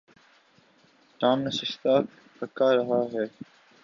[1.19, 1.93] Tom ناشتہ
[2.37, 3.25] پکھا رہا ہے۔